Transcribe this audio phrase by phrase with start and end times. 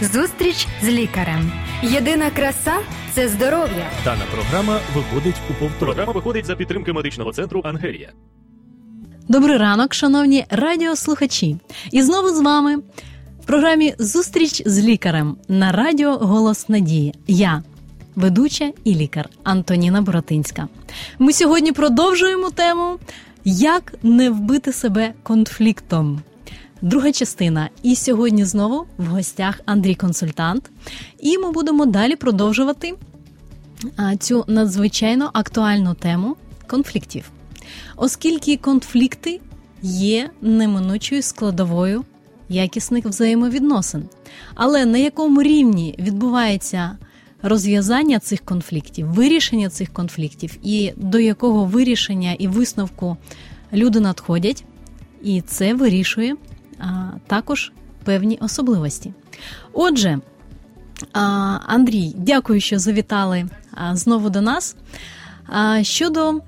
[0.00, 1.52] Зустріч з лікарем.
[1.82, 2.72] Єдина краса
[3.12, 3.90] це здоров'я.
[4.04, 5.78] Дана програма виходить у повтор.
[5.78, 8.12] Програма виходить за підтримки медичного центру Ангелія.
[9.28, 11.56] Добрий ранок, шановні радіослухачі.
[11.90, 12.76] І знову з вами
[13.42, 17.14] в програмі Зустріч з лікарем на радіо Голос Надії.
[17.26, 17.62] Я,
[18.16, 20.68] ведуча і лікар Антоніна Боротинська.
[21.18, 22.98] Ми сьогодні продовжуємо тему
[23.44, 26.22] Як не вбити себе конфліктом.
[26.84, 27.70] Друга частина.
[27.82, 30.70] І сьогодні знову в гостях Андрій Консультант.
[31.20, 32.94] І ми будемо далі продовжувати
[34.18, 37.30] цю надзвичайно актуальну тему конфліктів.
[37.96, 39.40] Оскільки конфлікти
[39.82, 42.04] є неминучою складовою
[42.48, 44.02] якісних взаємовідносин.
[44.54, 46.98] Але на якому рівні відбувається
[47.42, 53.16] розв'язання цих конфліктів, вирішення цих конфліктів, і до якого вирішення і висновку
[53.72, 54.64] люди надходять,
[55.22, 56.36] і це вирішує
[57.26, 57.72] також
[58.04, 59.12] певні особливості.
[59.72, 60.18] Отже,
[61.66, 63.46] Андрій, дякую, що завітали
[63.92, 64.76] знову до нас.
[65.82, 66.40] Щодо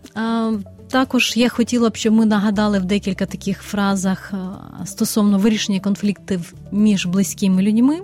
[0.88, 4.32] також я хотіла б, щоб ми нагадали в декілька таких фразах
[4.84, 8.00] стосовно вирішення конфліктів між близькими людьми,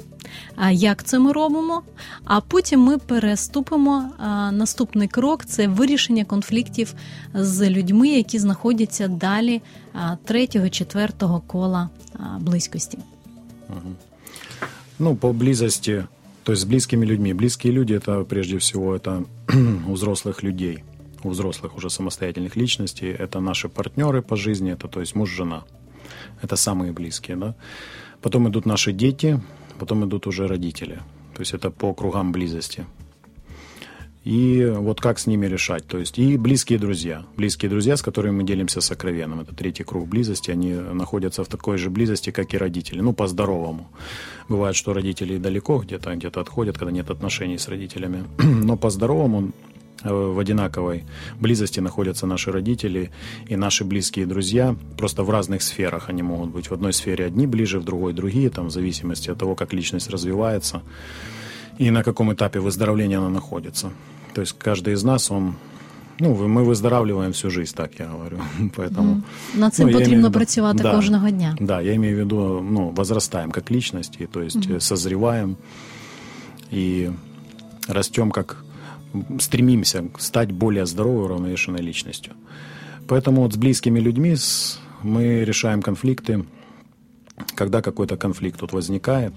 [0.72, 1.82] як це ми робимо.
[2.26, 4.10] А потім ми переступимо.
[4.18, 6.94] а, Наступний крок це вирішення конфліктів
[7.34, 9.62] з людьми, які знаходяться далі
[9.94, 12.98] а, третього, четвертого кола а, близькості.
[15.00, 16.06] Ну, по близости,
[16.44, 17.34] то есть с близкими людьми.
[17.34, 19.24] Близкие люди это прежде всего это
[19.88, 20.84] у взрослых людей,
[21.24, 23.10] у взрослых уже самостоятельных личностей.
[23.10, 25.64] Это наши партнеры по жизни, это то есть муж, жена.
[26.42, 27.54] Это самые близкие, да.
[28.22, 29.40] Потом идут наши дети,
[29.83, 31.01] потом идут уже родители.
[31.35, 32.87] То есть это по кругам близости.
[34.23, 35.85] И вот как с ними решать.
[35.89, 37.25] То есть и близкие друзья.
[37.37, 39.41] Близкие друзья, с которыми мы делимся сокровенным.
[39.41, 40.53] Это третий круг близости.
[40.53, 43.01] Они находятся в такой же близости, как и родители.
[43.01, 43.89] Ну, по-здоровому.
[44.49, 48.23] Бывает, что родители далеко где-то, где-то отходят, когда нет отношений с родителями.
[48.39, 49.51] Но по-здоровому
[50.05, 51.05] в одинаковой
[51.41, 53.11] близости находятся наши родители
[53.51, 54.77] и наши близкие друзья.
[54.97, 56.71] Просто в разных сферах они могут быть.
[56.71, 60.11] В одной сфере одни ближе, в другой другие, там, в зависимости от того, как личность
[60.11, 60.83] развивается
[61.79, 63.91] и на каком этапе выздоровления она находится.
[64.35, 65.55] То есть каждый из нас, он
[66.21, 68.39] ну, ми выздоравливаем всю жизнь, так я говорю.
[68.77, 69.23] Поэтому,
[69.55, 71.57] Над цим ну, потрібно виду- працювати да, кожного дня.
[71.61, 75.57] Да, я имею в виду, ну, возрастаем как личности, то есть э, созреваем
[76.73, 77.11] и
[77.89, 78.65] растем как
[79.39, 82.33] стремимся стать более здоровой, уравновешенной личностью.
[83.09, 84.37] Поэтому вот с близкими людьми
[85.03, 86.45] мы решаем конфликты.
[87.55, 89.33] Когда какой-то конфликт тут возникает,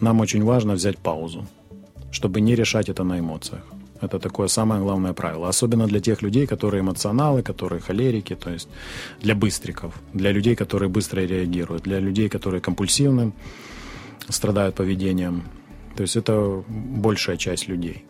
[0.00, 1.46] нам очень важно взять паузу,
[2.10, 3.62] чтобы не решать это на эмоциях.
[4.02, 5.48] Это такое самое главное правило.
[5.48, 8.68] Особенно для тех людей, которые эмоционалы, которые холерики, то есть
[9.22, 13.32] для быстриков, для людей, которые быстро реагируют, для людей, которые компульсивны,
[14.28, 15.42] страдают поведением.
[15.96, 18.04] То есть это большая часть людей.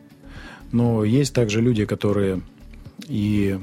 [0.72, 2.40] Но есть также люди, которые
[3.08, 3.58] и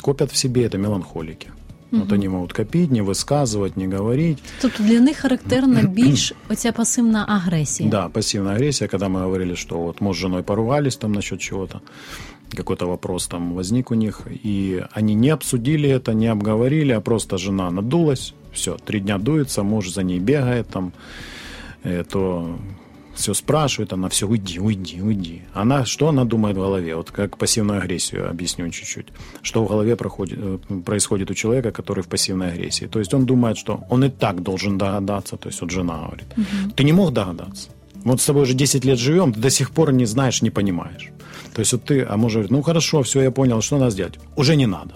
[0.00, 1.48] копят в себе, это меланхолики.
[1.92, 4.38] Вот они могут копить, не высказывать, не говорить.
[4.60, 7.90] Тобто для них характерна більш оця пасивна агресія.
[7.90, 11.80] Да, пассивная агрессия, когда мы говорили, что вот муж с женой поругались там насчет чего-то,
[12.56, 17.38] какой-то вопрос там возник у них, и они не обсудили это, не обговорили, а просто
[17.38, 20.92] жена надулась, все, три дня дуется, муж за ней бегает там,
[21.84, 22.58] э, то
[23.16, 25.42] все спрашивает, она все, уйди, уйди, уйди.
[25.54, 26.94] Она, что она думает в голове?
[26.94, 29.06] Вот как пассивную агрессию объясню чуть-чуть.
[29.42, 32.86] Что в голове проходит, э, происходит у человека, который в пассивной агрессии?
[32.86, 35.36] То есть он думает, что он и так должен догадаться.
[35.36, 36.26] То есть вот жена говорит,
[36.76, 37.70] ты не мог догадаться.
[38.04, 41.10] Вот с тобой уже 10 лет живем, ты до сих пор не знаешь, не понимаешь.
[41.54, 44.18] То есть вот ты, а муж говорит, ну хорошо, все, я понял, что надо сделать?
[44.36, 44.94] Уже не надо.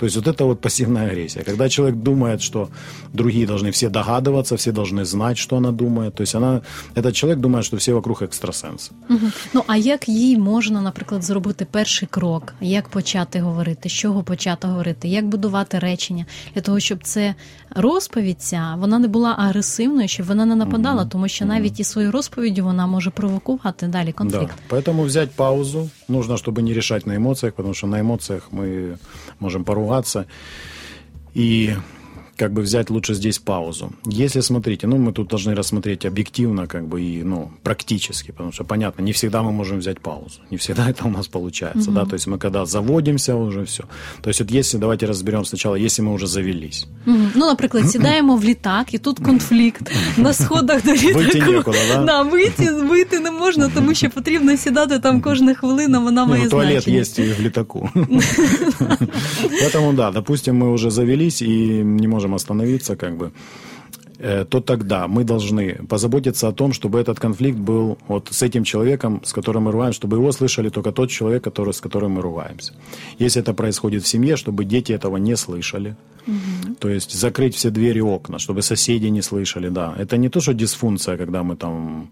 [0.00, 1.42] То есть вот это вот пассивная агрессия.
[1.42, 2.68] Когда человек думает, что
[3.12, 6.14] другие должны все догадываться, все должны знать, что она думает.
[6.14, 6.60] То есть она,
[6.94, 8.92] этот человек думает, что все вокруг экстрасенсы.
[9.08, 9.32] Мгм.
[9.54, 12.54] Ну а як їй можна, наприклад, зробити перший крок?
[12.60, 13.88] Як почати говорити?
[13.88, 15.08] З чого почати говорити?
[15.08, 17.34] Як будувати речення для того, щоб це
[17.70, 22.12] розповідь ця вона не була агресивною, щоб вона не нападала, тому що навіть і своєю
[22.12, 24.54] розповіддю вона може провокувати далі конфлікт.
[24.70, 24.76] Да.
[24.76, 28.96] Поэтому взять паузу нужно, чтобы не решать на эмоциях, потому что на эмоциях мы
[29.41, 30.27] можем поругаться.
[31.33, 31.75] И
[32.40, 33.90] как бы взять лучше здесь паузу.
[34.06, 38.64] Если, смотрите, ну, мы тут должны рассмотреть объективно, как бы, и, ну, практически, потому что,
[38.64, 42.14] понятно, не всегда мы можем взять паузу, не всегда это у нас получается, да, то
[42.14, 43.84] есть мы когда заводимся уже все.
[44.22, 46.86] То есть вот если, давайте разберем сначала, если мы уже завелись.
[47.06, 47.30] Мгм.
[47.34, 51.18] Ну, наприклад, сідаємо в літак, і тут конфлікт на сходах до літаку.
[51.18, 52.04] Вийти нікуди, да?
[52.04, 56.44] Да, вийти, вийти не можна, тому що потрібно сідати там кожна хвилина, вона Не, має
[56.44, 57.00] ну, туалет значення.
[57.00, 57.90] есть и в летаку.
[59.62, 63.31] Поэтому, да, допустим, мы уже завелись и не можем остановиться, как бы.
[64.21, 68.63] э, то тогда мы должны позаботиться о том, чтобы этот конфликт был вот с этим
[68.63, 72.21] человеком, с которым мы ругаем, чтобы его слышали только тот человек, который, с которым мы
[72.21, 72.73] ругаемся.
[73.19, 75.95] Если это происходит в семье, чтобы дети этого не слышали.
[76.27, 76.75] Угу.
[76.79, 79.95] То есть закрыть все двери и окна, чтобы соседи не слышали, да.
[79.97, 82.09] Это не то, что дисфункция, когда мы там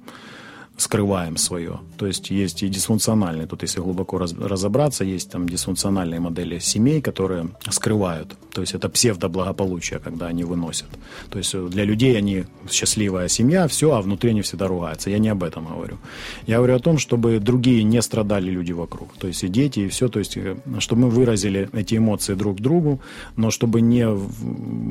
[0.79, 1.79] скрываем свое.
[1.97, 7.01] То есть есть и дисфункциональные, тут если глубоко раз, разобраться, есть там дисфункциональные модели семей,
[7.01, 8.35] которые скрывают.
[8.53, 10.89] То есть это псевдоблагополучие, когда они выносят.
[11.31, 15.11] То есть для людей они счастливая семья, все, а внутри они всегда ругаются.
[15.11, 15.99] Я не об этом говорю.
[16.47, 19.09] Я говорю о том, чтобы другие не страдали люди вокруг.
[19.19, 20.09] То есть и дети, и все.
[20.09, 23.01] То есть э, чтобы мы выразили эти эмоции друг другу,
[23.37, 24.07] но чтобы не,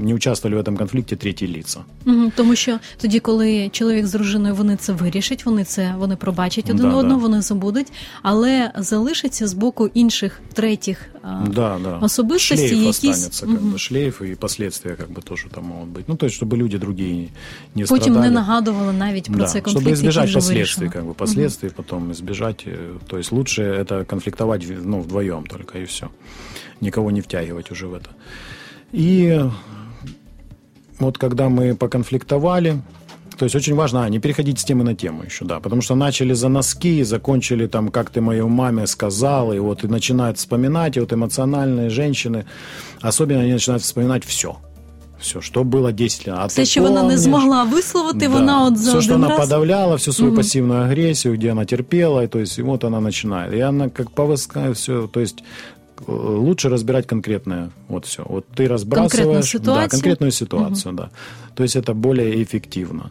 [0.06, 1.80] не участвовали в этом конфликте третьи лица.
[2.06, 6.16] Угу, тому що тоді, коли чоловік з дружиною вони це вирішать, вони це це вони
[6.16, 7.28] пробачать один да, одного, да.
[7.28, 7.92] вони забудуть,
[8.22, 11.10] але залишиться з боку інших третіх
[11.48, 11.98] да, да.
[12.02, 12.90] особистостей, шлейф які...
[12.90, 16.06] останется, как бы, шлейф і последствия как бы тоже там можуть бути.
[16.08, 17.30] Ну, то есть, щоб люди другі
[17.76, 18.26] не Потім страдали.
[18.26, 21.84] не нагадували навіть про да, цей конфлікт, Чтобы избежать последствий, как бы, последствий, угу.
[21.84, 22.66] потом избежать.
[22.68, 26.08] Э, то есть лучше это конфликтовать ну, вдвоем только и все.
[26.82, 28.10] Никого не втягивать уже в это.
[28.92, 29.42] И
[31.00, 32.82] вот когда мы поконфликтовали,
[33.39, 35.95] то есть очень важно а, не переходить с темы на тему еще, да, потому что
[35.95, 40.97] начали за носки, закончили там, как ты моей маме сказал, и вот и начинают вспоминать,
[40.97, 42.45] и вот эмоциональные женщины,
[43.01, 44.57] особенно они начинают вспоминать все.
[45.21, 46.37] Все, що було 10 лет.
[46.39, 48.29] А Все, що вона не змогла висловити, да.
[48.29, 49.39] вона от за Все, что она раз...
[49.39, 50.37] подавляла, всю свою угу.
[50.37, 53.55] пассивную агрессию, где она терпела, и, то есть и вот она начинает.
[53.55, 55.45] И она как повыскает все, то есть
[56.07, 58.23] лучше разбирать конкретное, вот все.
[58.29, 59.11] Вот ты разбрасываешь...
[59.11, 59.85] Конкретную ситуацию?
[59.85, 61.03] Да, конкретную ситуацию, угу.
[61.03, 61.11] да.
[61.59, 63.11] То есть это более эффективно.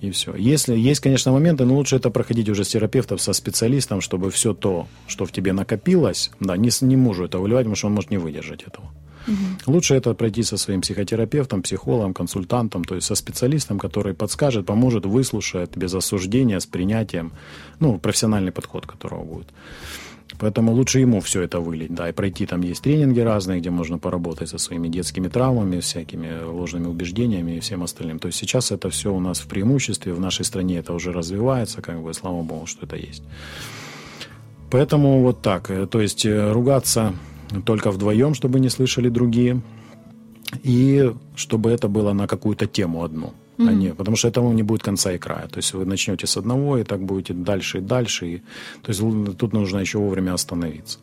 [0.00, 0.32] И все.
[0.36, 4.54] Если есть, конечно, моменты, но лучше это проходить уже с терапевтом, со специалистом, чтобы все
[4.54, 8.12] то, что в тебе накопилось, да, не, не мужу это выливать, потому что он может
[8.12, 8.92] не выдержать этого.
[9.26, 9.72] Угу.
[9.72, 15.04] Лучше это пройти со своим психотерапевтом, психологом, консультантом, то есть со специалистом, который подскажет, поможет,
[15.04, 17.32] выслушает без осуждения, с принятием,
[17.80, 19.48] ну, профессиональный подход которого будет.
[20.38, 23.98] Поэтому лучше ему все это вылить, да, и пройти там есть тренинги разные, где можно
[23.98, 28.18] поработать со своими детскими травмами, всякими ложными убеждениями и всем остальным.
[28.18, 31.82] То есть сейчас это все у нас в преимуществе, в нашей стране это уже развивается,
[31.82, 33.22] как бы, слава богу, что это есть.
[34.70, 37.12] Поэтому вот так, э, то есть э, ругаться
[37.64, 39.60] только вдвоем, чтобы не слышали другие,
[40.62, 43.68] и чтобы это было на какую-то тему одну mm-hmm.
[43.68, 45.48] а не, потому что этому не будет конца и края.
[45.48, 48.26] То есть вы начнете с одного, и так будете дальше и дальше.
[48.26, 48.38] И,
[48.82, 49.00] то есть
[49.38, 50.98] тут нужно еще вовремя остановиться.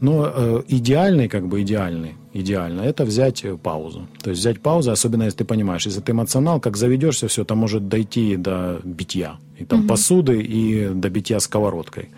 [0.00, 4.07] Но э, идеальный, как бы идеальный, идеально, это взять э, паузу.
[4.21, 7.55] То есть взять паузу, особенно если ты понимаешь, если ты эмоционал, как заведешься, все, это
[7.55, 9.37] может дойти до битья.
[9.59, 9.87] И там угу.
[9.87, 12.09] посуды, и до битья сковородкой.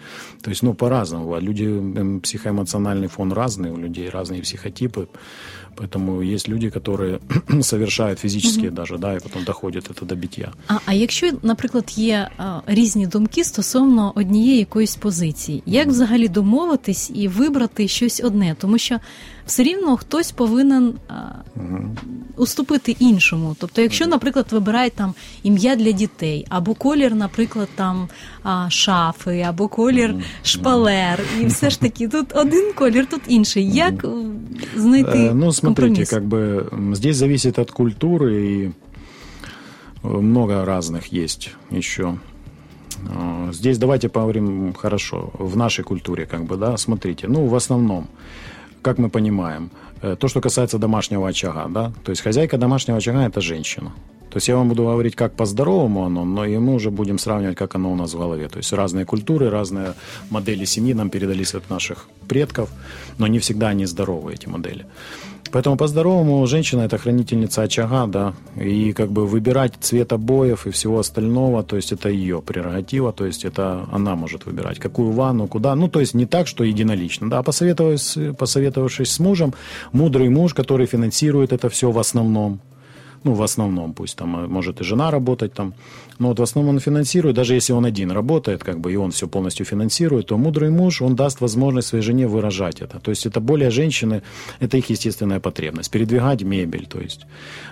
[0.41, 1.39] То есть, ну, по-разному.
[1.39, 5.07] Люди, психоэмоциональный фон разный, у людей разные психотипы.
[5.77, 7.19] Поэтому есть люди, которые
[7.61, 8.75] совершают фізичні угу.
[8.75, 10.51] даже, да, і потім доходять це до биття.
[10.67, 17.11] А а якщо, наприклад, є а, різні думки стосовно однієї якоїсь позиції, як взагалі домовитись
[17.13, 18.55] і вибрати щось одне?
[18.59, 18.99] Тому що
[19.45, 21.13] все рівно хтось повинен а,
[21.55, 21.95] угу.
[22.37, 23.55] уступити іншому.
[23.59, 25.13] Тобто, якщо, наприклад, вибирають там
[25.43, 28.07] ім'я для дітей, або колір, наприклад, там
[28.43, 30.21] а, шафи, або колір угу.
[30.43, 33.71] шпалер, і все ж таки тут один колір, тут інший.
[33.71, 34.05] Як
[34.75, 35.17] знайти?
[35.17, 36.65] Е, ну, смотрите, как бы
[36.95, 38.71] здесь зависит от культуры и
[40.03, 42.15] много разных есть еще.
[43.51, 48.07] Здесь давайте поговорим хорошо, в нашей культуре, как бы, да, смотрите, ну, в основном,
[48.84, 49.70] как мы понимаем,
[50.02, 53.90] э, то, что касается домашнего очага, да, то есть хозяйка домашнего очага– это женщина.
[54.30, 57.56] То есть я вам буду говорить, как по-здоровому оно, но и мы уже будем сравнивать,
[57.56, 58.48] как оно у нас в голове.
[58.48, 59.94] То есть разные культуры, разные
[60.30, 62.68] модели семьи нам передались от наших предков,
[63.18, 64.86] но не всегда они здоровы, эти модели.
[65.54, 70.98] Поэтому по-здоровому женщина это хранительница очага, да, и как бы выбирать цвет обоев и всего
[70.98, 75.76] остального, то есть это ее прерогатива, то есть это она может выбирать, какую ванну, куда,
[75.76, 79.54] ну то есть не так, что единолично, да, посоветовавшись, посоветовавшись с мужем,
[79.92, 82.58] мудрый муж, который финансирует это все в основном,
[83.23, 85.73] ну, в основном, пусть там э, может и жена работать там,
[86.19, 89.11] но вот в основном он финансирует, даже если он один работает, как бы, и он
[89.11, 92.99] все полностью финансирует, то мудрый муж, он даст возможность своей жене выражать это.
[92.99, 94.21] То есть это более женщины,
[94.61, 95.91] это их естественная потребность.
[95.91, 97.25] Передвигать мебель, то есть,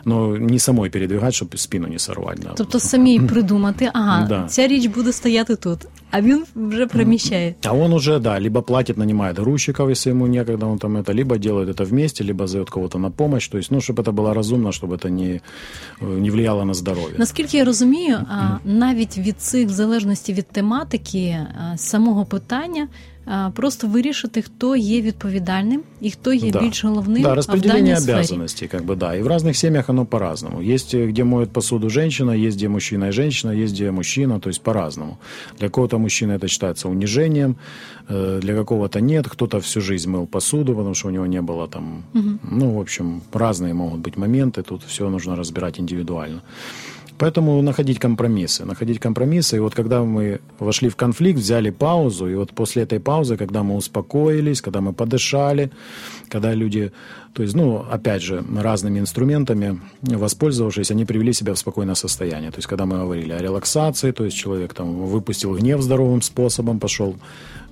[0.05, 2.39] но не самой передвигать, чтобы спину не сорвать.
[2.39, 2.53] Да.
[2.57, 4.47] Тобто самі придумати, ага, да.
[4.47, 5.79] ця річ буде стояти тут,
[6.11, 7.55] а він вже приміщає.
[7.65, 11.37] А он уже, да, либо платит, нанимает грузчиков, если ему некогда, он там это, либо
[11.37, 14.71] делает это вместе, либо зовет кого-то на помощь, то есть, ну, чтобы это было разумно,
[14.71, 15.40] чтобы это не,
[16.01, 17.15] не влияло на здоровье.
[17.17, 21.37] Наскільки я розумію, а навіть від цих в залежності від тематики
[21.75, 23.10] самого питання а,
[23.53, 26.59] просто вирішити, хто є відповідальним і хто є Да.
[26.61, 28.15] більш головним Да, в распределение даній сфері.
[28.15, 29.15] обязанностей, как бы, да.
[29.15, 30.61] И в разных семьях оно по-разному.
[30.61, 34.49] Есть, э, где моет посуду женщина, есть, где мужчина и женщина, есть, где мужчина, то
[34.49, 35.17] есть по-разному.
[35.59, 37.55] Для кого-то мужчина это считается унижением,
[38.09, 39.27] э, для какого-то нет.
[39.27, 42.03] Кто-то всю жизнь мыл посуду, потому что у него не было там...
[42.51, 46.41] Ну, в общем, разные могут быть моменты, тут все нужно разбирать индивидуально.
[47.22, 49.56] Поэтому находить компромиссы, находить компромиссы.
[49.56, 53.62] И вот когда мы вошли в конфликт, взяли паузу, и вот после этой паузы, когда
[53.62, 55.70] мы успокоились, когда мы подышали,
[56.32, 56.92] когда люди,
[57.34, 62.50] то есть, ну, опять же, разными инструментами воспользовавшись, они привели себя в спокойное состояние.
[62.50, 66.78] То есть, когда мы говорили о релаксации, то есть человек там выпустил гнев здоровым способом,
[66.78, 67.14] пошел,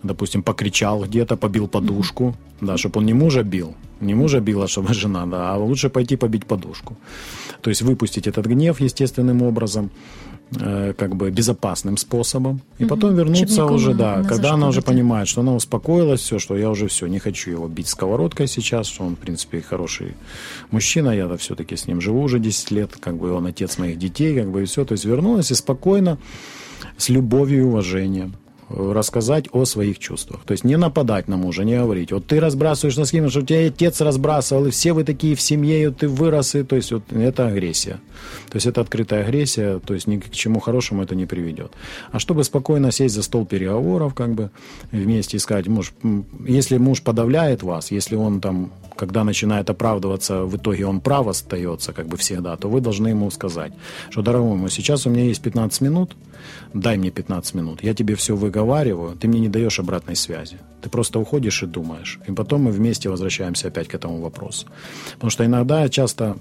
[0.03, 4.95] допустим, покричал где-то, побил подушку, да, чтобы он не мужа бил, не мужа била, чтобы
[4.95, 6.97] жена, да, а лучше пойти побить подушку.
[7.63, 9.91] То есть выпустить этот гнев естественным образом,
[10.53, 15.43] как бы безопасным способом, и потом вернуться никому уже, да, когда она уже понимает, что
[15.43, 19.15] она успокоилась, все, что я уже все, не хочу его бить сковородкой сейчас, что он,
[19.15, 20.17] в принципе, хороший
[20.71, 24.35] мужчина, я все-таки с ним живу уже 10 лет, как бы он отец моих детей,
[24.35, 26.19] как бы и все, то есть вернулась и спокойно,
[26.97, 28.35] с любовью и уважением.
[28.35, 30.41] э, рассказать о своих чувствах.
[30.45, 33.45] То есть не нападать на мужа, не говорить, вот ты разбрасываешь носки, потому что у
[33.45, 36.93] тебя отец разбрасывал, и все вы такие в семье, и ты вырос, и то есть
[36.93, 38.01] вот это агрессия.
[38.51, 41.73] То есть это открытая агрессия, то есть ни к чему хорошему это не приведет.
[42.13, 44.51] А чтобы спокойно сесть за стол переговоров, как бы
[44.93, 45.93] вместе и сказать, муж,
[46.47, 51.95] если муж подавляет вас, если он там когда начинает оправдываться, в итоге он прав остается,
[51.95, 53.73] как бы всегда, то вы должны ему сказать,
[54.11, 56.17] что, дорогой мой, сейчас у меня есть 15 минут,
[56.75, 60.59] дай мне 15 минут, я тебе все выговариваю, ты мне не даешь обратной связи.
[60.83, 62.19] Ты просто уходишь и думаешь.
[62.29, 64.67] И потом мы вместе возвращаемся опять к этому вопросу.
[65.15, 66.37] Потому что иногда часто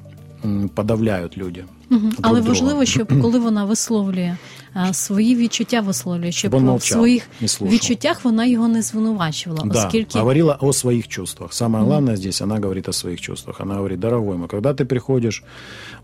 [0.76, 1.66] подавляют люди.
[1.91, 2.01] Мгм.
[2.09, 2.49] друг Але друга.
[2.49, 4.37] важливо, щоб коли вона висловлює
[4.75, 7.75] а, свої відчуття, висловлює, щоб он в мовчав, своїх не слушав.
[7.75, 11.53] відчуттях вона його не звинувачувала, Да, оскільки говорила о своих чувствах.
[11.53, 13.61] Самое главное здесь, она говорит о своих чувствах.
[13.61, 15.43] Она говорит, дорогой мой, когда ты приходишь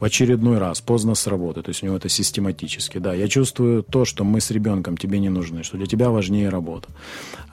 [0.00, 3.82] в очередной раз поздно с работы, то есть у него это систематически, да, я чувствую
[3.82, 6.88] то, что мы с ребенком тебе не нужны, что для тебя важнее работа.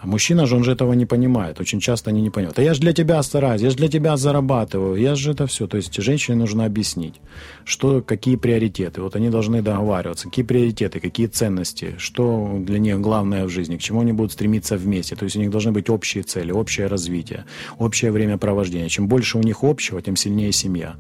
[0.04, 2.60] А мужчина же, он же этого не понимает, очень часто они не понимают.
[2.60, 5.66] А я же для тебя стараюсь, я же для тебя зарабатываю, я же это все.
[5.68, 7.16] То есть женщине нужно объяснить,
[7.66, 9.03] что, какие приоритеты.
[9.03, 13.81] Вот они должны договариваться, какие приоритеты, какие ценности, что для них главное в жизни, к
[13.81, 15.17] чему они будут стремиться вместе.
[15.17, 17.45] То есть у них должны быть общие цели, общее развитие,
[17.79, 18.89] общее времяпровождение.
[18.89, 20.97] Чем больше у них общего, тем сильнее семья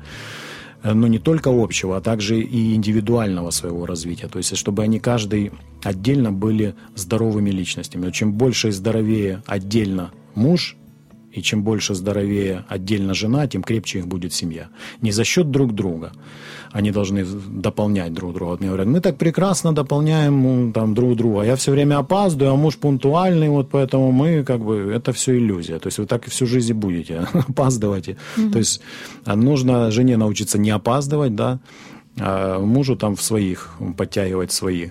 [0.84, 4.26] но не только общего, а также и индивидуального своего развития.
[4.26, 5.52] То есть, чтобы они каждый
[5.82, 8.10] отдельно были здоровыми личностями.
[8.10, 10.76] Чем больше и здоровее отдельно муж,
[11.32, 14.68] и чем больше здоровее отдельно жена, тем крепче их будет семья.
[15.00, 16.12] Не за счет друг друга.
[16.72, 18.50] Они должны дополнять друг друга.
[18.50, 21.42] Вот мне говорят, мы так прекрасно дополняем там, друг друга.
[21.42, 25.78] Я все время опаздываю, а муж пунктуальный, вот поэтому мы как бы, это все иллюзия.
[25.78, 28.16] То есть вы так и всю жизнь будете опаздывать.
[28.52, 28.80] То есть
[29.24, 31.60] а нужно жене научиться не опаздывать, да,
[32.18, 34.90] а мужу там в своих, подтягивать свои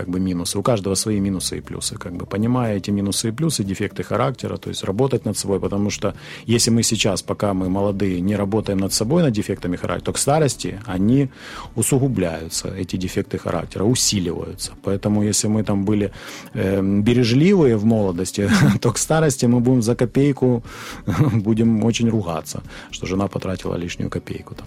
[0.00, 0.58] как бы минусы.
[0.58, 1.96] У каждого свои минусы и плюсы.
[1.96, 5.90] Как бы понимая эти минусы и плюсы, дефекты характера, то есть работать над собой, потому
[5.90, 6.14] что
[6.48, 10.18] если мы сейчас, пока мы молодые, не работаем над собой, над дефектами характера, то к
[10.18, 11.28] старости они
[11.76, 14.72] усугубляются, эти дефекты характера, усиливаются.
[14.82, 16.10] Поэтому если мы там были
[16.54, 20.62] э, бережливые в молодости, то к старости мы будем за копейку,
[21.32, 24.54] будем очень ругаться, что жена потратила лишнюю копейку.
[24.54, 24.66] Там.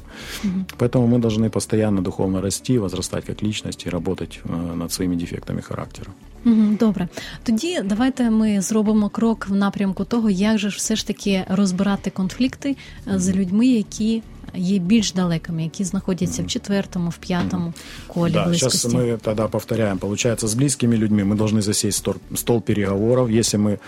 [0.77, 5.60] Поэтому мы должны постоянно духовно расти, возрастать как личность и работать э, над своими дефектами
[5.62, 6.10] характера.
[6.44, 7.08] Мгм, Добре,
[7.42, 12.10] тоді давайте ми зробимо крок в напрямку того, як же ж все ж таки розбирати
[12.10, 12.76] конфлікти
[13.14, 14.22] е, з людьми, які
[14.54, 17.72] є більш далекими, які знаходяться в четвертому, в п'ятому
[18.06, 18.96] колі Да, сейчас близькості.
[18.98, 19.98] мы тогда повторяем.
[19.98, 23.30] Получается, с близкими людьми мы должны засесть стол, стол переговоров.
[23.30, 23.78] Если мы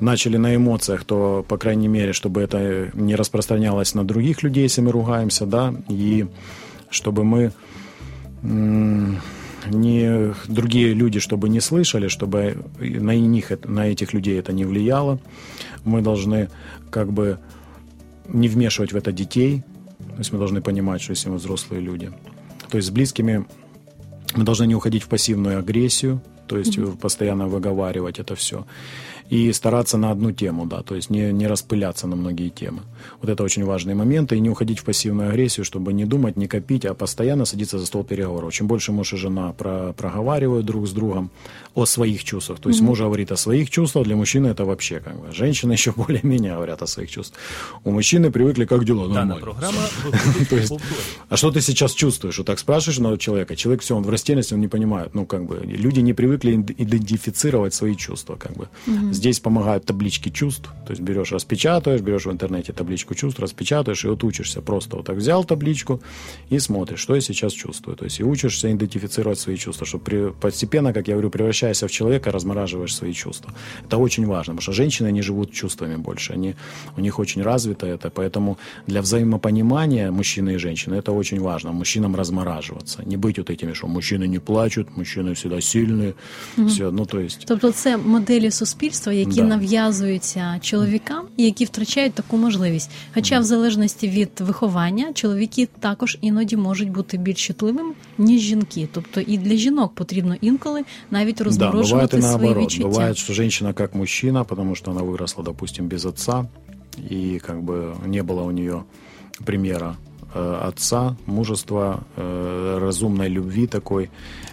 [0.00, 4.80] начали на эмоциях, то, по крайней мере, чтобы это не распространялось на других людей, если
[4.82, 6.26] мы ругаемся, да, и
[6.90, 7.52] чтобы мы
[8.44, 9.20] м,
[9.69, 15.19] не другие люди, чтобы не слышали, чтобы на них, на этих людей это не влияло.
[15.83, 16.49] Мы должны
[16.89, 17.39] как бы
[18.27, 19.63] не вмешивать в это детей.
[19.97, 22.11] То есть мы должны понимать, что если мы взрослые люди.
[22.69, 23.45] То есть с близкими
[24.35, 28.65] мы должны не уходить в пассивную агрессию, то есть постоянно выговаривать это все.
[29.29, 32.81] И стараться на одну тему, да, то есть не, не распыляться на многие темы.
[33.21, 34.35] Вот это очень важные моменты.
[34.35, 37.85] И не уходить в пассивную агрессию, чтобы не думать, не копить, а постоянно садиться за
[37.85, 38.53] стол переговоров.
[38.53, 41.29] Чем больше муж и жена про, проговаривают друг с другом
[41.73, 42.59] о своих чувствах.
[42.59, 45.33] То есть муж говорит о своих чувствах, для мужчины это вообще как бы.
[45.33, 47.39] Женщины еще более-менее говорят о своих чувствах.
[47.83, 49.35] У мужчины привыкли, как дела, нормально.
[50.49, 50.79] То есть, повторі.
[51.29, 52.37] а что ты сейчас чувствуешь?
[52.37, 55.15] Вот так спрашиваешь одного человека, человек все, он в растерянности, он не понимает.
[55.15, 58.67] Ну, как бы, люди не привыкли идентифицировать свои чувства, как бы.
[59.15, 60.69] Здесь помогают таблички чувств.
[60.85, 64.61] То есть берешь, распечатываешь, берешь в интернете табличку чувств, распечатываешь и вот учишься.
[64.61, 66.01] Просто вот так взял табличку
[66.51, 67.95] и смотришь, что я сейчас чувствую.
[67.95, 71.89] То есть и учишься идентифицировать свои чувства, чтобы при, постепенно, как я говорю, превращаясь в
[71.89, 73.53] человека, размораживаешь свои чувства.
[73.87, 76.33] Это очень важно, потому что женщины, они живут чувствами больше.
[76.33, 76.55] Они,
[76.97, 78.57] у них очень развито это, поэтому
[78.87, 81.71] для взаимопонимания мужчины и женщины это очень важно.
[81.71, 83.03] Мужчинам размораживаться.
[83.05, 86.13] Не быть вот этими, что мужчины не плачут, мужчины всегда сильные.
[86.57, 86.67] Угу.
[86.67, 87.45] Все, ну то есть...
[87.47, 89.46] Тобто це моделі суспільства, які Да.
[89.46, 92.90] нав'язуються чоловікам і які втрачають таку можливість.
[93.14, 98.88] Хоча, в залежності від виховання, чоловіки також іноді можуть бути більш чутливими, ніж жінки.
[98.92, 102.64] Тобто і для жінок потрібно інколи навіть Да, бывает розморожувати и свої наоборот.
[102.64, 102.88] відчуття.
[102.88, 106.46] Бывает, что женщина как мужчина, потому что она выросла, допустим, без отца,
[107.10, 108.82] и как бы не было у нее
[109.44, 114.09] примера э, Отца, мужества, э, разумной любви такой,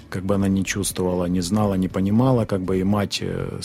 [0.09, 3.61] как бы она не чувствовала, не знала, не понимала, как бы и мать, э,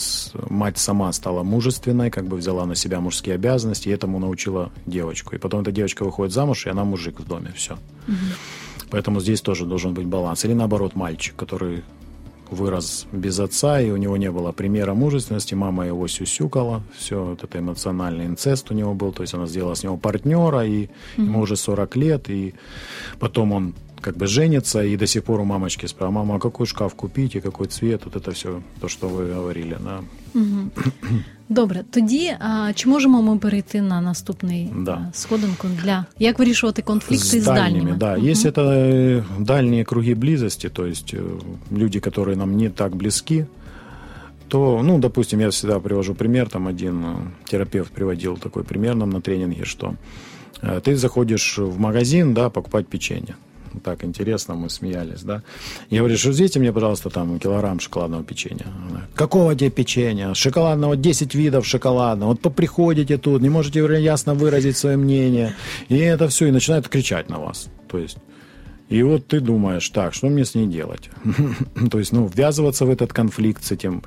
[0.48, 5.36] мать сама стала мужественной, как бы взяла на себя мужские обязанности, и этому научила девочку.
[5.36, 7.76] И потом эта девочка выходит замуж, и она мужик в доме, все.
[8.90, 10.44] Поэтому здесь тоже должен быть баланс.
[10.44, 11.82] Или наоборот, мальчик, который
[12.50, 17.44] вырос без отца, и у него не было примера мужественности, мама его сюсюкала, все, вот
[17.44, 21.40] это эмоциональный инцест у него был, то есть она сделала с него партнера, и ему
[21.40, 22.54] уже 40 лет, и
[23.18, 26.65] потом он как бы женится, и до сих пор у мамочки спрашивает, мама, а какой
[26.65, 30.01] шкаф купить, и какой цвет, вот это все, то, что вы говорили, да.
[31.49, 34.91] Добре, тоді а, чи можемо ми перейти на наступний Да.
[34.91, 38.17] а, сходинку для як вирішувати конфлікти з, с дальними, да.
[38.17, 38.25] Мгм.
[38.29, 41.21] Если это э, дальние круги близости, то есть э,
[41.71, 43.45] люди, которые нам не так близки,
[44.47, 49.09] то, ну, допустим, я всегда привожу пример, там один э, терапевт приводил такой пример нам
[49.09, 49.93] на тренинге, что
[50.61, 53.35] э, ты заходишь в магазин, да, покупать печенье.
[53.84, 55.42] Так интересно, мы смеялись, да.
[55.90, 58.66] Я говорю, что взвесьте мне, пожалуйста, там килограмм шоколадного печенья.
[58.90, 60.34] Она, Какого тебе печенья?
[60.34, 62.30] Шоколадного 10 видов шоколадного.
[62.42, 65.54] Вот приходите тут, не можете ясно выразить свое мнение.
[65.88, 67.68] И это все, и начинают кричать на вас.
[67.88, 68.18] То есть
[68.88, 71.10] и вот ты думаешь, так, что мне с ней делать?
[71.90, 74.02] То есть, ну, ввязываться в этот конфликт с этим,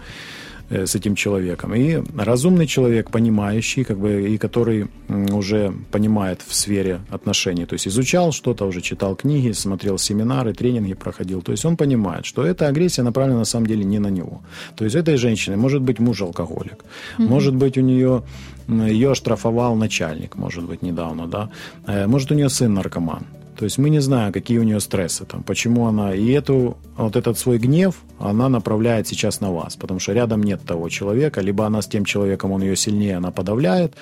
[0.72, 1.76] с этим человеком.
[1.76, 7.88] И разумный человек, понимающий, как бы, и который уже понимает в сфере отношений, то есть
[7.88, 11.42] изучал что-то, уже читал книги, смотрел семинары, тренинги проходил.
[11.42, 14.42] То есть он понимает, что эта агрессия направлена на самом деле не на него.
[14.76, 16.86] То есть этой женщины может быть муж алкоголик,
[17.18, 18.24] может быть у нее
[18.68, 21.50] ее оштрафовал начальник, может быть недавно, да,
[21.88, 23.26] Э, может у нее сын наркоман.
[23.61, 26.15] То есть мы не знаем, какие у нее стрессы там, почему она...
[26.15, 30.61] И эту, вот этот свой гнев она направляет сейчас на вас, потому что рядом нет
[30.67, 33.93] того человека, либо она с тем человеком, он ее сильнее, она подавляет,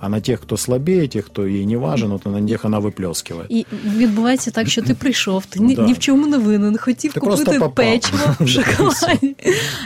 [0.00, 3.46] а на тех, кто слабее, тех, кто ей не важен, вот на них она выплескивает.
[3.48, 3.66] І
[3.96, 5.82] відбувається так, що ти прийшов, ти ні, Да.
[5.86, 7.74] ні в чому не винен, хотів Ти купити просто попав.
[7.74, 9.36] печиво в шоколаді.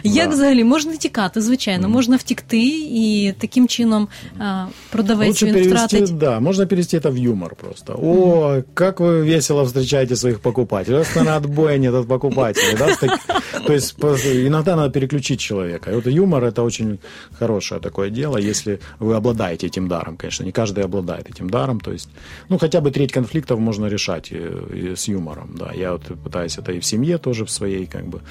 [0.05, 0.35] Як Да.
[0.35, 1.41] взагалі можна тікати?
[1.41, 4.09] Звичайно, можна втікти, і таким чином
[4.39, 6.19] а, продавець Лучше він перевести, втратить.
[6.19, 7.93] да, можно перевести это в юмор просто.
[8.03, 10.98] О, как весело встречаете своих покупателей.
[10.98, 12.78] Раз на отбоя нет от покупателей.
[12.78, 12.96] Да?
[13.66, 15.92] То есть иногда надо переключить человека.
[15.92, 17.00] И вот юмор это очень
[17.32, 20.44] хорошее такое дело, если вы обладаете этим даром, конечно.
[20.44, 21.80] Не каждый обладает этим даром.
[21.80, 22.10] То есть,
[22.50, 25.56] ну, хотя бы треть конфликтов можно решать и, и с юмором.
[25.58, 25.72] Да.
[25.74, 28.22] Я вот пытаюсь это и в семье тоже в своей, как бы,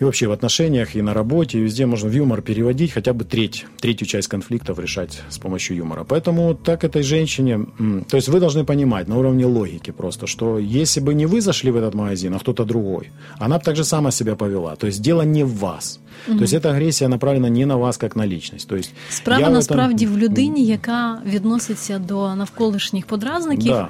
[0.00, 3.24] и вообще в отношениях, и на работе, и везде можно в юмор переводить, хотя бы
[3.24, 6.04] треть, третью часть конфликтов решать с помощью юмора.
[6.04, 10.26] Поэтому вот так этой женщине, м, то есть вы должны понимать на уровне логики просто,
[10.26, 13.76] что если бы не вы зашли в этот магазин, а кто-то другой, она бы так
[13.76, 14.76] же сама себя повела.
[14.76, 16.00] То есть дело не в вас.
[16.26, 18.68] То есть эта агрессия направлена не на вас как на личность.
[18.68, 23.88] То есть Справа я в этом- насправді в людині, яка відноситься до навколишніх подразників, Да.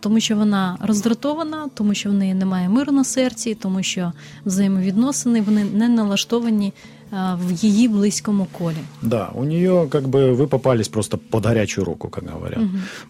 [0.00, 4.12] тому що вона роздратована, тому що в неї немає миру на серці, тому що
[4.44, 6.72] взаємовідносини вони не налаштовані
[7.10, 8.76] а, в її близькому колі.
[9.02, 12.58] Да, у нее как бы вы попались просто под горячую руку, как говорят.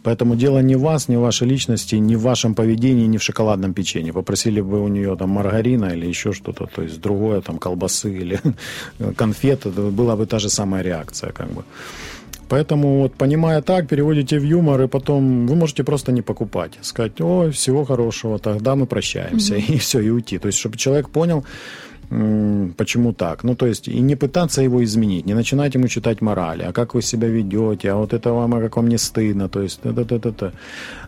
[0.02, 3.22] Поэтому дело не в вас, не в вашей личности, не в вашем поведении, не в
[3.22, 4.12] шоколадном печенье.
[4.12, 8.40] Попросили бы у нее там маргарина или еще что-то, то есть другое, там колбасы или
[9.16, 11.64] конфет, это была бы та же самая реакция, как бы.
[12.49, 16.71] Поэтому вот понимая так, переводите в юмор, и потом вы можете просто не покупать.
[16.81, 20.39] Сказать, ой, всего хорошего, тогда мы прощаемся, и все, и уйти.
[20.39, 21.45] То есть, чтобы человек понял,
[22.09, 23.43] почему так.
[23.43, 26.95] Ну, то есть, и не пытаться его изменить, не начинать ему читать морали, а как
[26.95, 30.53] вы себя ведете, а вот это вам, а как вам не стыдно, то есть, это-это-это.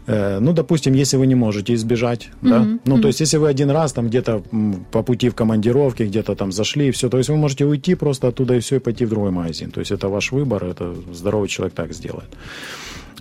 [0.07, 3.71] Э, ну, допустим, если вы не можете избежать, да, ну, то есть, если вы один
[3.71, 4.43] раз там где-то
[4.91, 8.27] по пути в командировке, где-то там зашли, и все, то есть, вы можете уйти просто
[8.27, 9.71] оттуда и все, и пойти в другой магазин.
[9.71, 12.29] То есть, это ваш выбор, это здоровый человек так сделает.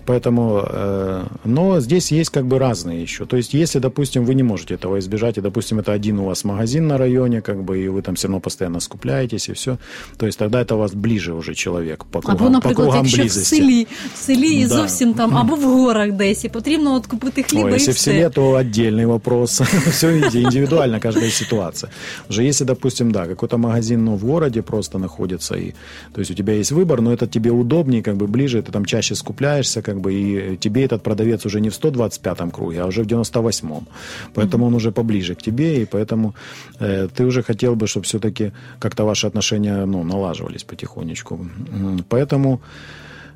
[0.10, 3.26] Поэтому, э, но здесь есть как бы разные еще.
[3.26, 6.44] То есть, если, допустим, вы не можете этого избежать, и, допустим, это один у вас
[6.44, 9.78] магазин на районе, как бы, и вы там все равно постоянно скупляетесь, и все,
[10.18, 13.06] то есть тогда это у вас ближе уже человек по кругам, Або, наприклад, по кругам
[13.06, 13.56] якщо близости.
[13.56, 14.76] в селі, в селі і Да.
[14.76, 17.96] зовсім там, або в горах десь, і потрібно от купити хліба Ой, і если в
[17.96, 18.12] все.
[18.12, 19.62] селе, то отдельный вопрос.
[19.90, 21.92] Все индивидуально, каждая ситуация.
[22.30, 25.74] Уже если, допустим, да, какой-то магазин ну, в городе просто находится, и,
[26.14, 28.86] то есть у тебя есть выбор, но это тебе удобнее, как бы ближе, ты там
[28.86, 33.03] чаще скупляешься, как бы, и тебе этот продавец уже не в 125-м круге, а уже
[33.03, 33.87] в 98-м.
[34.35, 36.35] Поэтому он уже поближе к тебе, и поэтому
[36.81, 41.47] э, ты уже хотел бы, чтобы все-таки как-то ваши отношения ну, налаживались потихонечку.
[42.09, 42.61] Поэтому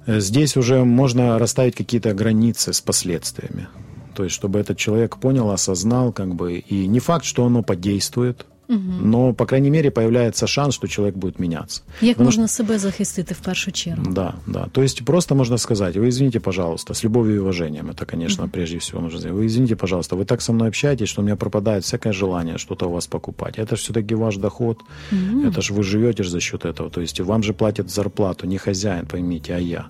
[0.06, 3.66] э, здесь уже можно расставить какие-то границы с последствиями.
[4.14, 8.46] То есть, чтобы этот человек понял, осознал, как бы, и не факт, что оно подействует,
[8.68, 11.82] но, по крайней мере, появляется шанс, что человек будет меняться.
[12.00, 14.12] Як Потому можна себе захистити в першу чергу?
[14.12, 14.68] Да, да.
[14.72, 18.78] То есть просто можно сказать, вы извините, пожалуйста, с любовью и уважением, это, конечно, прежде
[18.78, 19.36] всего нужно сделать.
[19.36, 22.86] Вы извините, пожалуйста, вы так со мной общаетесь, что у меня пропадает всякое желание что-то
[22.88, 23.58] у вас покупать.
[23.58, 24.78] Это же все-таки ваш доход,
[25.48, 26.90] это же вы живете за счет этого.
[26.90, 29.86] То есть вам же платят зарплату не хозяин, поймите, а я.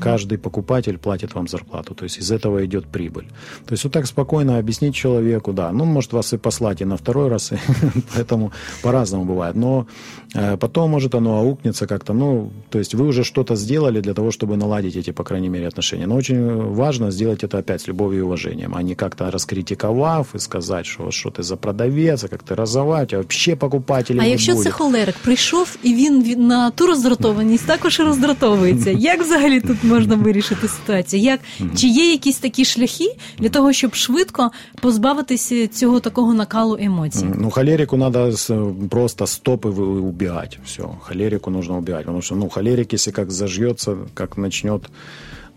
[0.00, 3.26] Каждый покупатель платит вам зарплату, то есть из этого идет прибыль.
[3.66, 6.96] То есть вот так спокойно объяснить человеку, да, ну, может вас и послать и на
[6.96, 7.52] второй раз,
[8.14, 8.50] поэтому
[8.82, 9.86] по-разному бывает, но
[10.34, 14.30] э, потом может оно аукнется как-то, ну, то есть вы уже что-то сделали для того,
[14.30, 16.06] чтобы наладить эти, по крайней мере, отношения.
[16.06, 20.38] Но очень важно сделать это опять с любовью и уважением, а не как-то раскритиковав и
[20.38, 24.30] сказать, что что ты за продавец, а как ты разовать, а вообще покупателей А не
[24.30, 24.64] якщо будет.
[24.64, 30.14] це холерик прийшов і він від- на ту роздратованість також роздратовується, як взагалі тут можна
[30.16, 31.22] вирішити ситуацію?
[31.22, 31.40] Як
[31.76, 37.26] чи є якісь такі шляхи для того, щоб швидко позбавитися цього такого накалу емоцій?
[37.38, 38.54] Ну, холерику надо с-
[38.90, 40.58] просто стоп и вы- убегать.
[40.66, 42.04] Все, холерику нужно убегать.
[42.04, 44.82] Потому что, ну, холерик, если как зажжется, как начнет,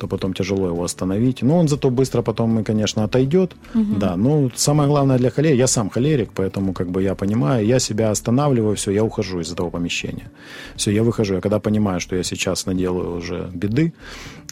[0.03, 1.43] то потом тяжело его остановить.
[1.43, 3.57] Но он зато быстро потом, конечно, отойдет.
[3.75, 7.81] Да, ну, самое главное для холерика, я сам холерик, поэтому, как бы, я понимаю, я
[7.81, 10.31] себя останавливаю, все, я ухожу из этого помещения.
[10.77, 11.35] Все, я выхожу.
[11.35, 13.93] Я когда понимаю, что я сейчас наделаю уже беды,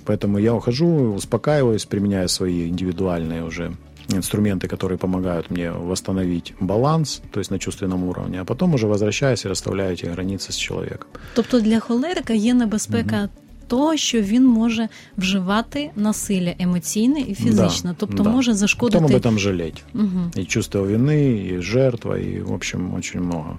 [0.04, 3.72] поэтому я ухожу, успокаиваюсь, применяю свои индивидуальные уже
[4.16, 9.44] инструменты, которые помогают мне восстановить баланс, то есть на чувственном уровне, а потом уже возвращаюсь
[9.44, 11.08] и расставляю эти границы с человеком.
[11.34, 13.28] Тобто для холерика є небезпека.
[13.69, 18.29] Того, що він може вживати насилля емоційне і фізичне, Да, тобто да.
[18.29, 19.83] може Потом зашкодити об этом жалеть.
[19.93, 20.31] Мгм.
[20.37, 23.57] И чувство вины, и жертва, и, в общем, очень много.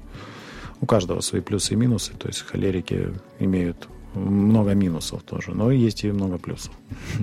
[0.81, 3.09] У каждого свои плюсы и минусы, то есть холерики
[3.41, 6.71] имеют много минусов тоже, но есть и много плюсов.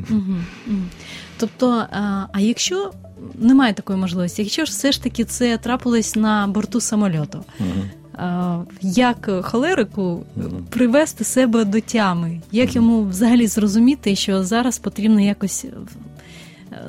[0.09, 0.85] Мгм, мгм.
[1.37, 2.91] Тобто, а, а якщо
[3.35, 7.89] немає такої можливості, якщо ж все ж таки це трапилось на борту самольоту, Мгм.
[8.17, 10.65] а, як холерику Мгм.
[10.69, 12.41] привести себе до тями?
[12.51, 15.71] Як йому взагалі зрозуміти, що зараз потрібно якось е,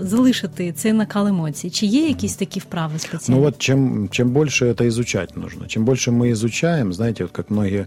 [0.01, 1.71] залишити цей накал емоцій?
[1.71, 3.41] Чи є якісь такі вправи спеціальні?
[3.41, 7.51] Ну вот чем, чем больше это изучать нужно, чем больше мы изучаем, знаете, вот как
[7.51, 7.87] многие э,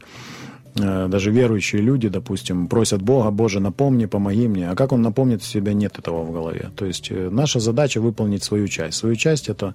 [0.74, 4.70] даже верующие люди, допустим, просят Бога, Боже, напомни, помоги мне.
[4.70, 6.70] А как он напомнит, у себя нет этого в голове.
[6.76, 8.98] То есть э, наша задача выполнить свою часть.
[8.98, 9.74] Свою часть это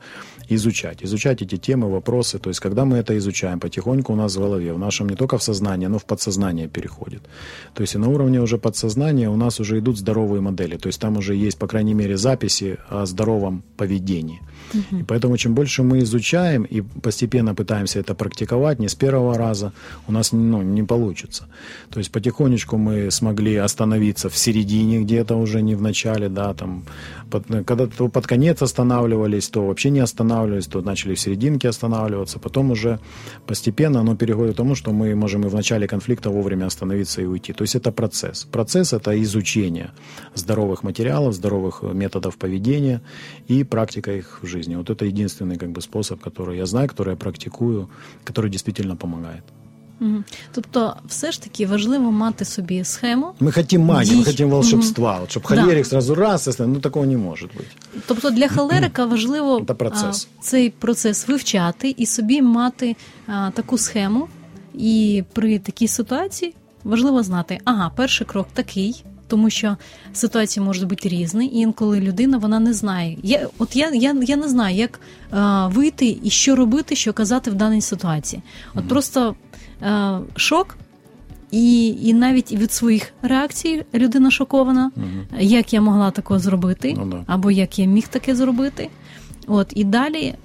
[0.50, 2.40] изучать, изучать эти темы, вопросы.
[2.40, 5.38] То есть когда мы это изучаем, потихоньку у нас в голове, в нашем не только
[5.38, 7.22] в сознании, но в подсознание переходит.
[7.76, 10.78] То есть и на уровне уже подсознания у нас уже идут здоровые модели.
[10.78, 14.42] То есть там уже есть, по крайней мере, записи о здоровом поведении.
[14.74, 19.72] И поэтому чем больше мы изучаем и постепенно пытаемся это практиковать, не с первого раза,
[20.08, 21.48] у нас ну, не получится.
[21.90, 26.84] То есть потихонечку мы смогли остановиться в середине где-то уже, не в начале, да, там,
[27.30, 32.40] под, когда то под конец останавливались, то вообще не останавливались, то начали в серединке останавливаться,
[32.40, 33.00] потом уже
[33.46, 37.26] постепенно оно переходит к тому, что мы можем и в начале конфликта вовремя остановиться и
[37.26, 37.54] уйти.
[37.54, 38.46] То есть это процесс.
[38.46, 39.92] Процесс– это изучение
[40.36, 43.02] здоровых материалов, здоровых методов поведения
[43.48, 44.76] и практика их в жизни.
[44.76, 47.90] Вот это единственный как бы, способ, который я знаю, который я практикую,
[48.24, 49.44] который действительно помогает.
[50.01, 50.25] Мгм.
[50.53, 53.33] Тобто, все ж таки важливо мати собі схему.
[53.41, 55.19] Мы хотим магии, Ди- мы хотим волшебства.
[55.21, 55.63] Вот, чтобы Да.
[55.63, 58.01] холерик сразу раз, если- ну такого не может быть.
[58.07, 60.29] Тобто для холерика важливо Це процес.
[60.39, 62.97] а, цей процес вивчати і собі мати
[63.27, 64.29] а, таку схему.
[64.75, 69.05] І при такій ситуації важливо знати, ага, перший крок такий.
[69.28, 69.78] Тому що
[70.14, 73.18] ситуації можуть бути різні, і інколи людина вона не знає.
[73.24, 75.00] Я от я, я, я не знаю, як
[75.34, 75.38] е,
[75.68, 78.42] вийти і що робити, що казати в даній ситуації.
[78.76, 79.36] От просто
[79.82, 80.78] е, шок,
[81.52, 84.92] і, і навіть від своїх реакцій людина шокована,
[85.40, 87.24] як я могла такого зробити, Ну да.
[87.28, 88.90] або як я міг таке зробити.
[89.48, 90.36] От і далі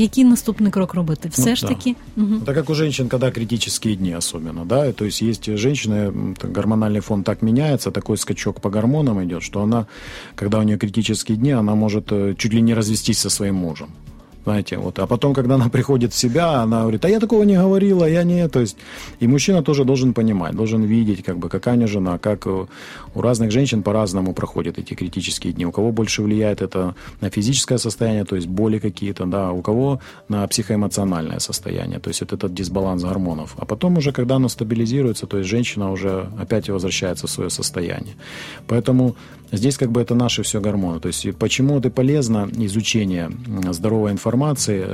[0.00, 1.28] який наступний крок робити?
[1.28, 1.68] Все Ну, ж да.
[1.68, 1.96] таки.
[2.16, 2.34] Угу.
[2.34, 6.12] Это как у женщин, когда критические дни особенно, да, то есть есть женщины,
[6.54, 9.86] гормональный фон так меняется, такой скачок по гормонам идет, что она,
[10.34, 13.88] когда у нее критические дни, она может э, чуть ли не развестись со своим мужем.
[14.44, 14.98] Знаете, вот.
[14.98, 18.24] А потом, когда она приходит в себя, она говорит, а я такого не говорила, я
[18.24, 18.48] не...
[18.48, 18.76] То есть,
[19.20, 22.66] и мужчина тоже должен понимать, должен видеть, как бы, какая у него жена, как э,
[23.14, 25.64] у разных женщин по-разному проходят эти критические дни.
[25.64, 30.00] У кого больше влияет это на физическое состояние, то есть боли какие-то, да, у кого
[30.28, 33.54] на психоэмоциональное состояние, то есть вот этот дисбаланс гормонов.
[33.56, 38.14] А потом уже, когда оно стабилизируется, то есть женщина уже опять возвращается в свое состояние.
[38.66, 39.16] Поэтому
[39.52, 41.00] здесь как бы это наши все гормоны.
[41.00, 43.30] То есть почему это полезно изучение
[43.70, 44.33] здоровой информации,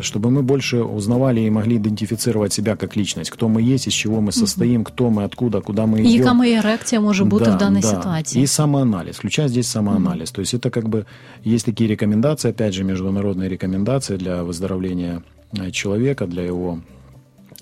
[0.01, 4.21] чтобы мы больше узнавали и могли идентифицировать себя как личность, кто мы есть, из чего
[4.21, 6.11] мы состоим, кто мы, откуда, куда мы І идем.
[6.11, 7.87] яка моя реакція може бути Да, в даній да.
[7.87, 8.43] ситуації?
[8.43, 10.31] И самоанализ, включая здесь самоанализ.
[10.31, 11.05] То есть это как бы
[11.45, 15.21] есть такие рекомендации, опять же, международные рекомендации для выздоровления
[15.59, 16.79] э, человека, для его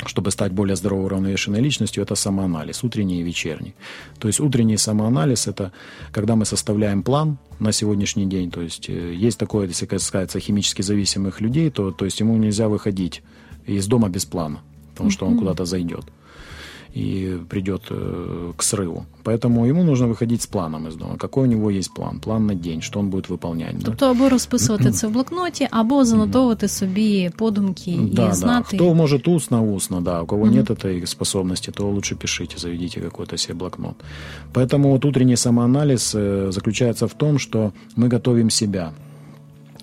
[0.07, 3.75] чтобы стать более здоровой, уравновешенной личностью, это самоанализ, утренний и вечерний.
[4.19, 5.73] То есть утренний самоанализ– это
[6.13, 8.51] когда мы составляем план на сегодняшний день.
[8.51, 12.69] То есть э, есть такое, если касается химически зависимых людей, то, то есть ему нельзя
[12.69, 13.23] выходить
[13.67, 14.61] из дома без плана,
[14.93, 16.05] потому что он куда-то зайдет
[16.98, 19.06] и придет э, к срыву.
[19.24, 21.18] Поэтому ему нужно выходить с планом из дома.
[21.18, 22.20] Какой у него есть план?
[22.20, 23.78] План на день, что он будет выполнять.
[23.80, 23.86] да?
[23.86, 28.68] Тобто або розписувати це в блокноті, або занотовувати собі подумки Да, і знати.
[28.78, 28.78] да.
[28.78, 30.22] Кто может устно, устно, да.
[30.22, 33.96] У кого нет этой способности, то лучше пишите, заведите какой-то себе блокнот.
[34.54, 38.92] Поэтому вот утренний самоанализ э, заключается в том, что мы готовим себя.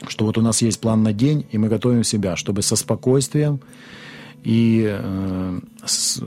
[0.09, 3.59] Что вот у нас есть план на день, и мы готовим себя, чтобы со спокойствием
[4.45, 6.23] и э, с-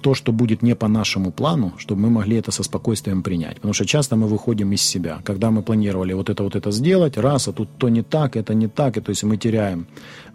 [0.00, 3.56] то, что будет не по нашему плану, чтобы мы могли это со спокойствием принять.
[3.56, 5.20] Потому что часто мы выходим из себя.
[5.24, 8.54] Когда мы планировали вот это, вот это сделать, раз, а тут то не так, это
[8.54, 9.86] не так, и то есть мы теряем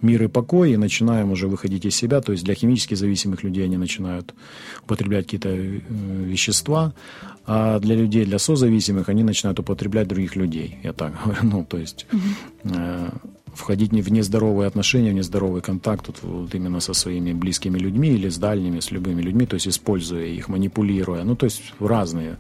[0.02, 2.22] мир и покой и начинаем уже выходить из себя.
[2.22, 4.34] То есть для химически зависимых людей они начинают
[4.84, 5.80] употреблять какие-то э,
[6.26, 6.94] вещества,
[7.46, 10.78] а для людей, для созависимых, они начинают употреблять других людей.
[10.84, 11.40] Я так говорю.
[11.44, 12.06] Ну, то есть
[12.64, 13.10] э,
[13.54, 18.10] входить не в нездоровые отношения, в нездоровый контакт вот, вот именно со своими близкими людьми
[18.10, 21.24] или с дальними, с любыми людьми, то есть используя их, манипулируя.
[21.24, 22.38] Ну, то есть разные,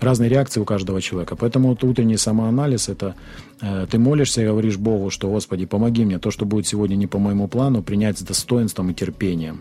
[0.00, 1.36] разные реакции у каждого человека.
[1.36, 3.14] Поэтому вот утренний самоанализ– это
[3.60, 7.06] э, ты молишься и говоришь Богу, что, Господи, помоги мне, то, что будет сегодня не
[7.06, 9.60] по моему плану, принять с достоинством и терпением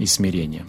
[0.00, 0.66] и смирением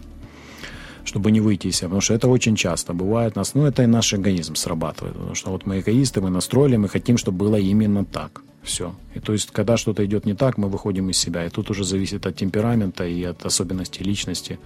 [1.06, 1.88] чтобы не выйти из себя.
[1.88, 3.56] Потому что это очень часто бывает нас.
[3.56, 5.16] Ну, это и наш эгоизм срабатывает.
[5.16, 8.44] Потому что вот мы эгоисты, мы настроили, мы хотим, чтобы было именно так.
[8.70, 8.96] Все.
[9.16, 11.44] И то есть, когда что-то идет не так, мы выходим из себя.
[11.44, 14.60] И тут уже зависит от темперамента и от особенностей личности,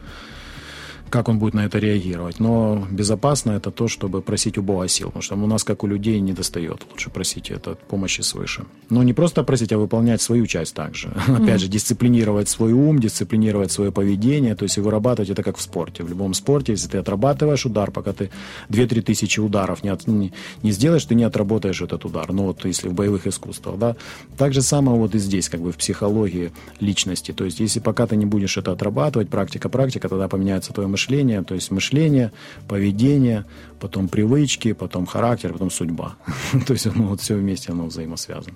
[1.13, 2.39] как он будет на это реагировать.
[2.39, 5.09] Но безопасно это то, чтобы просить у Бога сил.
[5.09, 6.87] Потому что у нас, как у людей, не достает.
[6.91, 8.65] Лучше просить это помощи свыше.
[8.89, 11.09] Но не просто просить, а выполнять свою часть также.
[11.27, 15.61] Опять же, дисциплинировать свой ум, дисциплинировать свое поведение, то есть и вырабатывать это как в
[15.61, 16.03] спорте.
[16.03, 18.31] В любом спорте, если ты отрабатываешь удар, пока ты
[18.69, 22.33] 2-3 тысячи ударов не, от- не, не сделаешь, ты не отработаешь этот удар.
[22.33, 23.95] Ну вот если в боевых искусствах, да.
[24.35, 27.33] Так же самое вот и здесь, как бы в психологии личности.
[27.33, 31.02] То есть если пока ты не будешь это отрабатывать, практика, практика, тогда поменяется твое мышление,
[31.43, 32.31] то есть мышление,
[32.67, 33.43] поведение,
[33.79, 36.15] потом привычки, потом характер, потом судьба.
[36.67, 38.55] То есть вот все вместе оно взаимосвязано.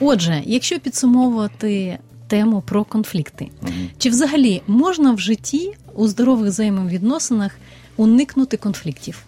[0.00, 3.50] Отже, якщо підсумовувати тему про конфлікти,
[3.98, 7.52] чи взагалі можна в житті у здорових взаємовідносинах
[7.96, 9.24] уникнути конфліктів?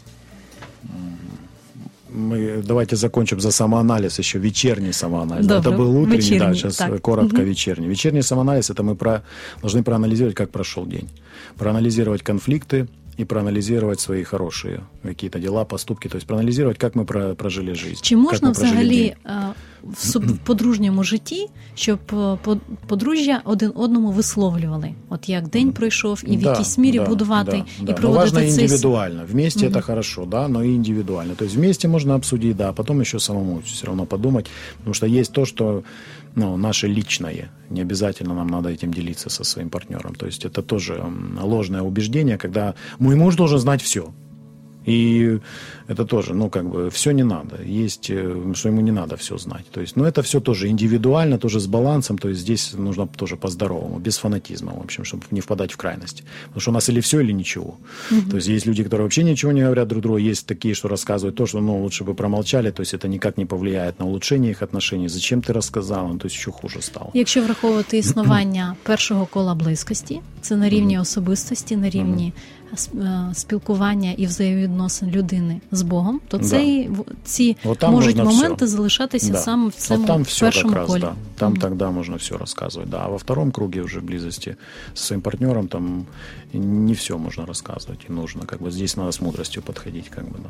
[2.14, 5.46] Мы давайте закончим за самоанализ еще вечерний самоанализ.
[5.46, 5.70] Добро.
[5.70, 7.00] Это был утренний, да, Вечерний, сейчас так.
[7.00, 7.44] коротко Мгм.
[7.46, 7.88] вечерний.
[7.88, 9.22] Вечерний самоанализ это мы про,
[9.62, 11.08] должны проанализировать, как прошел день,
[11.58, 12.86] проанализировать конфликты
[13.20, 18.00] и проанализировать свои хорошие какие-то дела, поступки, то есть проанализировать, как мы про- прожили жизнь.
[18.02, 19.12] Чи можна взагалі день
[19.83, 25.47] е, в суб- в подружньому житті, щоб е, по- подружжя один одному висловлювали, от як
[25.49, 27.91] день пройшов, і в Да, якійсь мірі да, будувати да, і да.
[27.91, 29.25] Но проводити важно цей с- индивидуально.
[29.31, 31.35] Вместе это хорошо, да, но и индивидуально.
[31.35, 35.05] То есть вместе можно обсудить, да, а потом еще самому все равно подумать, потому что
[35.07, 35.83] есть то, что
[36.35, 37.49] ну, наше личное.
[37.69, 40.15] Не обязательно нам надо этим делиться со своим партнером.
[40.15, 44.03] То есть это тоже м, ложное убеждение, когда мой муж должен знать все.
[44.89, 45.39] И
[45.89, 47.61] это тоже, ну, как бы, все не надо.
[47.61, 49.65] Есть, э, что ему не надо все знать.
[49.71, 52.17] То есть, ну, это все тоже индивидуально, тоже с балансом.
[52.17, 56.23] То есть, здесь нужно тоже по-здоровому, без фанатизма, в общем, чтобы не впадать в крайность.
[56.45, 57.75] Потому что у нас или все, или ничего.
[58.29, 60.17] То есть, есть люди, которые вообще ничего не говорят друг другу.
[60.19, 62.71] Есть такие, что рассказывают то, что, ну, лучше бы промолчали.
[62.71, 65.09] То есть, это никак не повлияет на улучшение их отношений.
[65.09, 66.07] Зачем ты рассказал?
[66.07, 67.09] Ну, то есть, еще хуже стало.
[67.13, 72.60] Якщо враховувати існування першого кола близькості, це на рівні особистості, на рівні сп- е,
[73.33, 76.43] спілкування і взаємовідносин людини з Богом, то Да.
[76.43, 78.67] це і в- ці Вот там можуть можна моменти всё.
[78.67, 79.37] залишатися Да.
[79.37, 81.01] саме в цьому вот там все першому как раз, колі.
[81.01, 81.13] да.
[81.35, 81.61] Там Мгм.
[81.61, 82.85] тогда можно все рассказывать.
[82.89, 82.97] Да.
[83.05, 84.55] А во втором круге уже близости
[84.93, 86.05] со своим партнером там
[86.53, 88.41] не все можно рассказывать и нужно.
[88.45, 90.09] Как бы здесь надо с мудростью подходить.
[90.09, 90.49] Как бы, да.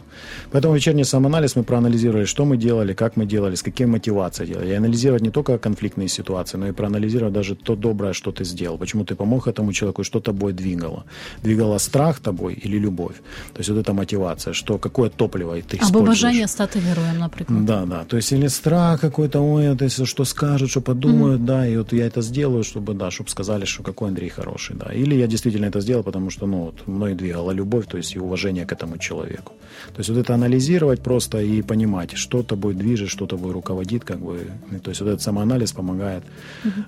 [0.51, 4.69] Поэтому вечерний самоанализ мы проанализировали, что мы делали, как мы делали, с какой мотивацией делали.
[4.69, 8.77] И анализировать не только конфликтные ситуации, но и проанализировать даже то доброе, что ты сделал.
[8.77, 11.03] Почему ты помог этому человеку, и что тобой двигало.
[11.43, 13.14] Двигало страх тобой или любовь.
[13.52, 16.08] То есть вот эта мотивация, что какое топливо ты Або используешь.
[16.08, 17.64] бажання стати героєм, наприклад.
[17.64, 18.04] Да, да.
[18.04, 21.92] То есть или страх какой-то, ой, это если что скажут, что подумают, да, и вот
[21.92, 24.92] я это сделаю, чтобы, да, чтобы сказали, что какой Андрей хороший, да.
[24.92, 28.20] Или я действительно это сделал, потому что, ну, вот, мной двигала любовь, то есть и
[28.20, 29.52] уважение к этому человеку.
[29.94, 34.18] То есть вот это анализировать просто и понимать, что тобой движет, что тобой руководит, как
[34.18, 34.38] бы.
[34.82, 36.22] То есть вот этот самоанализ помогает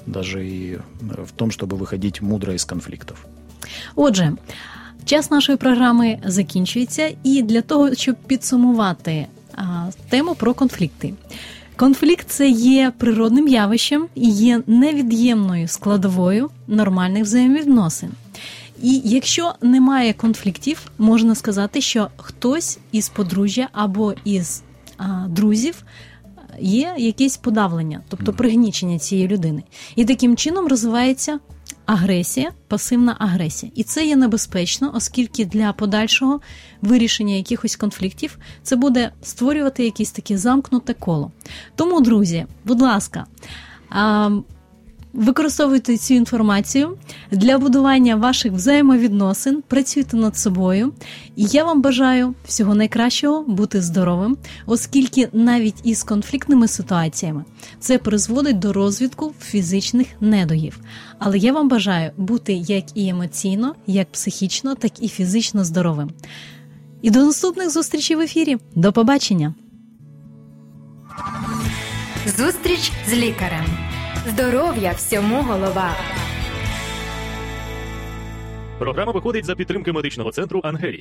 [0.06, 3.26] даже и в том, чтобы выходить мудро из конфликтов.
[3.96, 4.36] Отже,
[5.04, 11.14] час нашої програми закінчується, і для того, щоб підсумувати а, тему про конфлікти.
[11.76, 18.10] Конфлікт це є природним явищем і є невід'ємною складовою нормальних взаємовідносин.
[18.82, 24.62] І якщо немає конфліктів, можна сказати, що хтось із подружжя або із
[24.98, 25.84] а, друзів
[26.60, 29.62] є якесь подавлення, тобто пригнічення цієї людини.
[29.96, 31.38] І таким чином розвивається
[31.86, 33.72] агресія, пасивна агресія.
[33.74, 36.40] І це є небезпечно, оскільки для подальшого
[36.82, 41.32] вирішення якихось конфліктів це буде створювати якесь таке замкнуте коло.
[41.76, 43.26] Тому, друзі, будь ласка.
[45.14, 46.98] Використовуйте цю інформацію
[47.30, 50.92] для будування ваших взаємовідносин, працюйте над собою.
[51.36, 57.44] І я вам бажаю всього найкращого бути здоровим, оскільки навіть із конфліктними ситуаціями
[57.80, 60.80] це призводить до розвитку фізичних недугів.
[61.18, 66.10] Але я вам бажаю бути як і емоційно, як психічно, так і фізично здоровим.
[67.02, 68.56] І до наступних зустрічей в ефірі.
[68.74, 69.54] До побачення!
[72.36, 73.93] Зустріч з лікарем.
[74.26, 75.90] Здоров'я всьому голова.
[78.78, 80.92] Програма виходить за підтримки медичного центру Ангелія.